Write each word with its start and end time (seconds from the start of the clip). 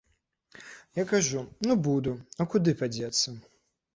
Я 0.95 1.05
кажу, 1.05 1.45
ну 1.67 1.77
буду, 1.87 2.11
а 2.41 2.49
куды 2.55 2.75
падзецца. 2.83 3.37